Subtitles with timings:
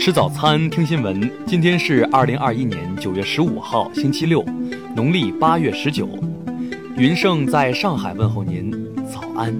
[0.00, 1.30] 吃早餐，听新闻。
[1.46, 4.42] 今天是二零二一年九月十五号，星期六，
[4.96, 6.08] 农历八月十九。
[6.96, 8.72] 云盛在上海问候您，
[9.04, 9.54] 早安。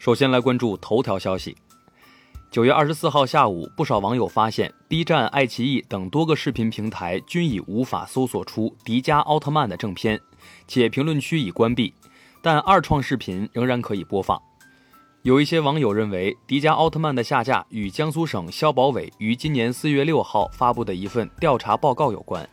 [0.00, 1.56] 首先来关注头条消息。
[2.50, 10.20] 九月二十四号下午，不少网友发现，B 站、爱奇艺等多个视频平台均已无法搜索出迪迦奥特曼的正片，
[10.66, 11.94] 且评论区已关闭，
[12.42, 14.38] 但二创视频仍然可以播放。
[15.22, 22.46] 有一些网友认为，迪迦奥特曼的下架与江苏省消保委于今年四月六号发布的一份调查报告有关。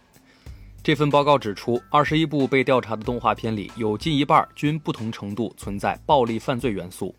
[0.84, 7.14] 这份报告指出，二十一部被调查的动画片里，有近一半均不同程度存在暴力犯罪元素。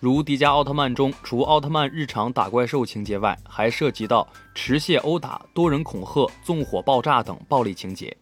[0.00, 8.14] 如《迪迦奥特曼》中，除奥特曼日常打怪兽情节外，还涉及到持械殴打、多人恐吓、纵火爆炸等暴力情节。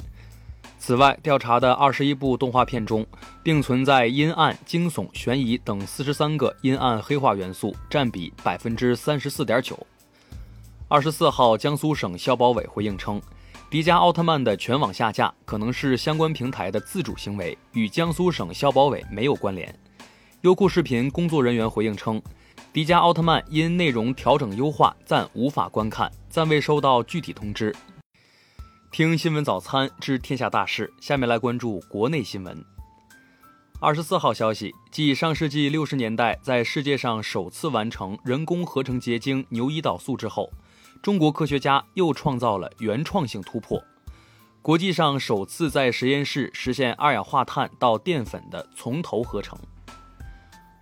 [0.87, 3.07] 此外，调查的二十一部动画片中，
[3.43, 9.79] 并存在阴暗、惊悚、悬疑等四十三个阴暗黑化元素，占比百分之三十四点九。
[10.87, 13.19] 二十四号，江苏省消保委回应称，
[13.71, 19.75] 《迪迦奥特曼》的全网下架可能是相关平台的自主行为，与江苏省消保委没有关联。
[20.43, 22.21] 优酷视频工作人员回应称，
[22.75, 27.75] 迪迦奥特曼因内容调整优化，暂无法观看，暂未收到具体通知。
[28.95, 32.65] 听新闻早餐知天下大事，下面来关注国内新闻。
[33.81, 40.49] 二十四号消息，继上世纪六十年代在世界上首次完成人工合成结晶牛胰岛素之后，
[41.03, 43.83] 中国科学家又创造了原创性突破，
[44.63, 49.59] 国际上首次在实验室实现二氧化碳到淀粉的从头合成。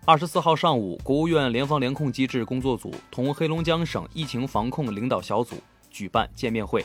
[0.04, 5.56] 二十四号上午，国务院联防联控机制工作组同黑龙江省疫情防控领导小组
[5.90, 6.84] 举办见面会。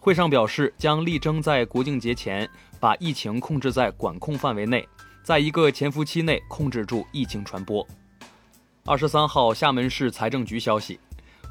[0.00, 2.48] 会上表示，将力争在国庆节前
[2.80, 4.88] 把疫情控制在管控范围内，
[5.22, 7.86] 在一个潜伏期内控制住疫情传播。
[8.86, 10.98] 二十三号，厦门市财政局消息，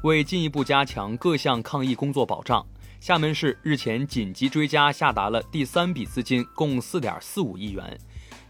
[0.04, 2.66] 为进一步加强各项抗疫工作保障，
[3.00, 7.96] 厦门市日前紧急追加下达了第三笔资金，共四点四五亿元，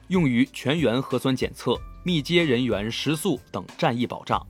[0.07, 1.77] 用于全员核酸检测。
[2.01, 4.41] 密接人员食宿等战役保障。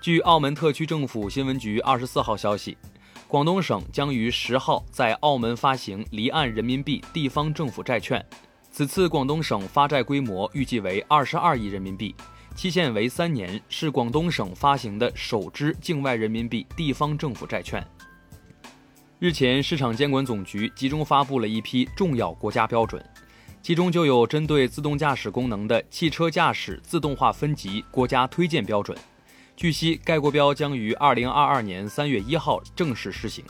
[0.00, 2.78] 据澳门特区政府新闻局二十四号消息，
[3.30, 8.20] 广东省将于十号在澳门发行离岸人民币地方政府债券。
[8.72, 12.12] 此次广东省发债规模预计为二十二亿人民币，
[12.56, 17.86] 期限为三年，是广东省发行的首支境外人民币地方政府债券。
[19.20, 23.00] 日前，市场监管总局集中发布了一批重要国家标准。
[23.62, 28.98] 其中就有针对自动驾驶功能的汽车驾驶自动化分级国家推荐标准。
[29.60, 33.44] 据悉，该国标将于二零二二年三月一号正式施行。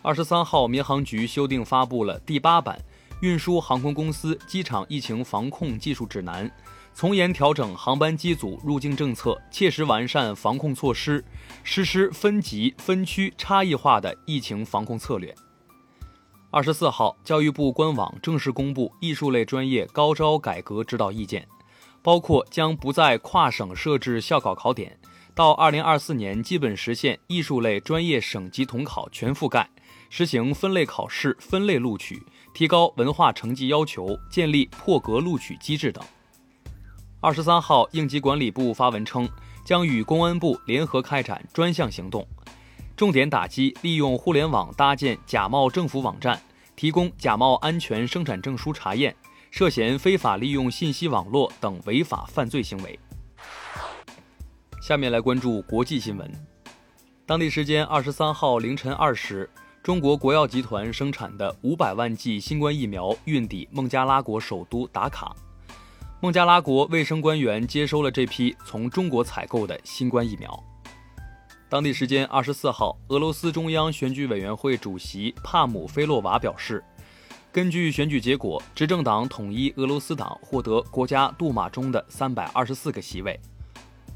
[0.00, 2.80] 二十三号，民航局修订发布了第八版
[3.20, 6.48] 《运输航空公司机场疫情防控技术指南》，
[6.94, 11.22] 从严调整航班机组入境政策，切实完善防控措施，
[11.62, 15.34] 实施分级分区差异化的疫情防控策略。
[16.50, 21.46] 二十四号，教育部官网正式公布艺术类专业高招改革指导意见，
[22.00, 24.98] 包括将不再跨省设置校考考点，
[25.36, 29.68] 到二零二四年基本实现艺术类专业省级统考全覆盖，
[30.08, 32.22] 实行分类考试、分类录取，
[32.54, 36.02] 提高文化成绩要求，建立破格录取机制等。
[37.20, 39.28] 二十三号，应急管理部发文称，
[39.62, 42.26] 将与公安部联合开展专项行动。
[42.96, 46.40] 重点打击利用互联网搭建假冒政府网站、
[46.74, 49.14] 提供假冒安全生产证书查验、
[49.50, 52.98] 涉嫌非法利用信息网络等违法犯罪行为。
[54.86, 56.30] 下面来关注国际新闻。
[57.26, 59.50] 当地时间二十三号凌晨二时，
[59.82, 65.34] 中国国药集团生产的五百万剂新冠疫苗运抵孟加拉国首都达卡。
[66.20, 70.62] 孟加拉国卫生官员接收了这批从中国采购的新冠疫苗。
[71.68, 76.80] 当地时间二十四号，俄罗斯中央选举委员会主席帕姆菲洛娃表示，
[77.50, 83.36] 根据选举结果，执政党统一俄罗斯党获得国家杜马中的三百二十四个席位。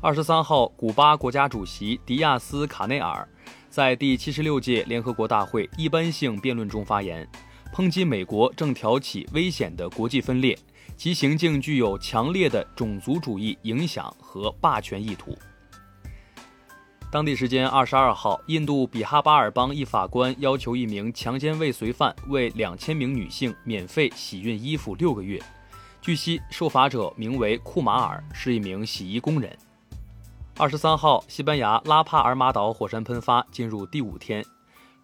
[0.03, 3.29] 二十三号，古巴国家主席迪亚斯卡内尔
[3.69, 7.29] 在第七十六届联合国大会一般性辩论中发言，
[7.71, 10.59] 抨击美国正挑起危险的国际分裂，
[10.97, 15.37] 其行径具有强烈的种族主义影响和霸权意图。
[17.13, 25.39] 当地时间二十二号，印度比哈巴尔邦一法官要求一名强奸未遂犯为两千名女性免费洗熨衣服六个月。
[26.01, 29.55] 据悉，受罚者名为库马尔，是一名洗衣工人。
[30.61, 34.45] 二十三号，西班牙拉帕尔马岛火山喷发进入第五天，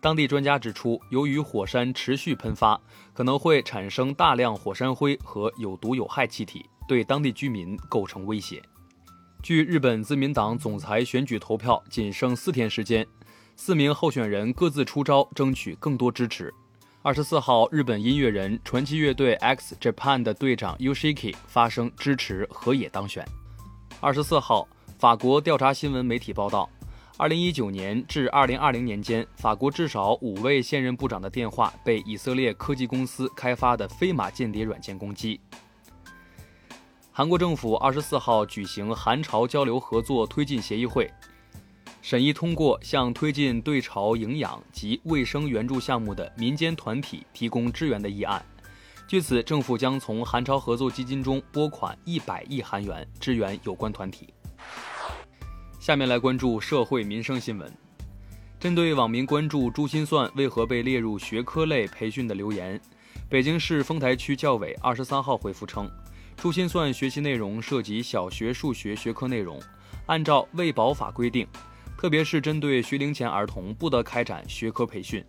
[0.02, 2.78] 当地专家指出，由于火山持续喷发，
[3.14, 8.62] 可能会产生大量火山灰和有毒有害气体，对当地居民构成威胁。
[9.42, 13.06] 据日本自民党总裁选举投票仅剩四天时间，
[13.56, 16.52] 四名候选人各自出招，争取更多支持。
[17.00, 23.26] 二十四号，日本音乐人传奇乐队 X Japan 的队长 Yoshiki 发声支持河野当选。
[24.02, 26.66] 二十四号，法国调查新闻媒体报道，
[27.18, 35.38] 二零一九年至二零二零年间，法国至少五位现任部长的电话被以色列科技公司开发的飞马间谍软件攻击。
[37.12, 41.12] 韩国政府二十四号举行韩朝交流合作推进协议会，
[42.00, 48.42] 审议通过向推进对朝营养及卫生援助项目的民间团体提供支援的议案。
[49.06, 54.32] 据此，政府将从韩朝合作基金中拨款一百亿韩元支援有关团体。
[55.86, 57.72] 下面来关注社会民生新闻。
[58.58, 62.80] 针对网民关注珠心算为何被列入学科类培训的留言，
[63.28, 65.88] 北京市丰台区教委二十三号回复称。
[66.36, 69.62] 珠心算学习内容涉及小学数学学科内容，
[70.06, 71.46] 按照卫保法规定，
[71.96, 75.24] 特别是针对学龄前儿童，不得开展学科培训。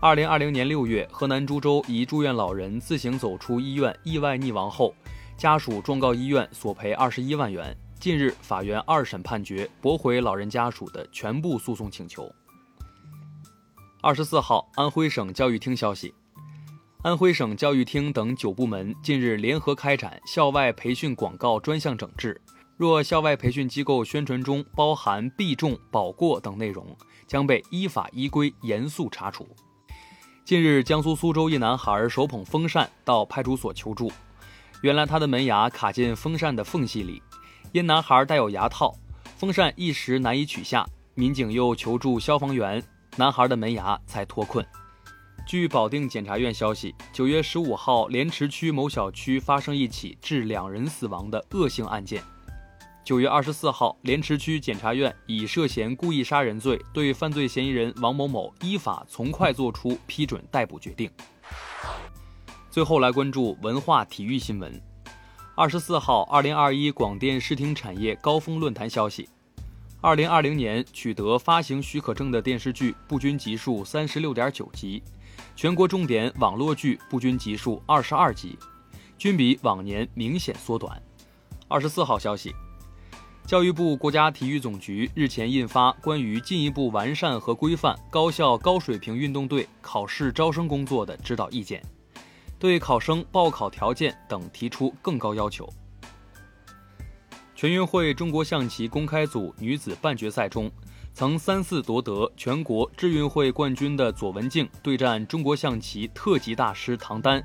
[0.00, 4.92] 二零二零年六月，河南株洲一住院老人自行走出医院，意外溺亡后，
[5.36, 7.72] 家属状告医院索赔二十一万元。
[8.00, 12.34] 近日，法院二审判决驳回老人家属的全部诉讼请求。
[14.00, 16.14] 二十四号，安徽省教育厅消息。
[17.02, 22.40] 安徽省教育厅等九部门近日联合开展校外培训广告专项整治，
[22.78, 26.96] 若校外培训机构宣传中包含必中、保过等内容，
[27.26, 29.46] 将被依法依规严肃查处。
[30.46, 34.10] 近日，江苏苏州一男孩手捧风扇到派出所求助，
[34.80, 37.22] 原来他的门牙卡进风扇的缝隙里，
[37.72, 38.92] 因男孩带有牙套，
[39.36, 40.84] 风扇一时难以取下，
[41.14, 42.82] 民警又求助消防员，
[43.16, 44.66] 男孩的门牙才脱困。
[45.46, 52.20] 据保定检察院消息，九月十五号，莲池区某小区发生一起致两人死亡的恶性案件。
[53.04, 61.08] 九月二十四号，莲池区检察院以涉嫌故意杀人罪对犯罪嫌疑人王某某依法从快作出批准逮捕决定。
[62.68, 64.89] 最后来关注文化体育新闻。
[65.60, 69.28] 二十四号，二零二一广电视听产业高峰论坛消息，
[70.00, 75.02] 二零二零年取得发行许可证的电视剧不均集数三十六点九集。
[75.54, 78.58] 全国重点网络剧不均集数二十二集，
[79.18, 80.98] 均比往年明显缩短。
[81.68, 82.54] 二十四号消息，
[83.46, 91.82] 教育部国家体育总局日前印发关于进一步完善和规范高校高水平运动队考试招生工作的指导意见，
[92.60, 95.68] 对考生报考条件等提出更高要求。
[97.56, 100.70] 全运会中国象棋公开组女子半决赛中。
[101.12, 107.42] 曾三次夺得全国智运会冠军的左文静对战中国象棋特级大师唐丹，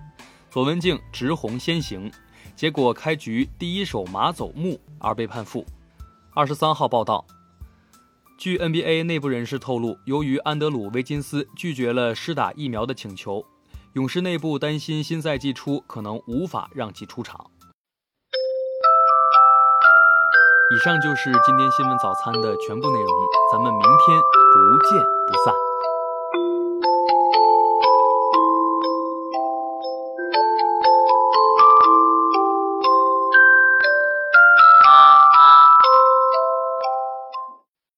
[0.51, 2.09] 左文静直红先行，
[2.55, 5.65] 结果开局第一手马走木而被判负。
[6.35, 7.25] 二十三号报道，
[8.37, 13.43] 据 NBA 内部人士透露，由于安德鲁·维金斯拒绝了施打疫苗的请求，
[13.95, 17.49] 勇士内部担心新赛季初可能无法让其出场。
[20.69, 23.09] 以上就是今天新闻早餐的全部内容，
[23.53, 24.19] 咱们明天
[24.51, 25.55] 不见不散。